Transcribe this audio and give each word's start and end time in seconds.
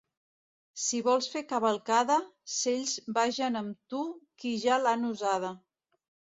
Si 0.83 1.01
vols 1.07 1.27
fer 1.33 1.43
cavalcada, 1.51 2.17
cells 2.55 2.95
vagen 3.19 3.63
amb 3.63 3.95
tu 3.95 4.03
qui 4.41 4.57
ja 4.67 4.83
l'han 4.85 5.09
usada. 5.15 5.57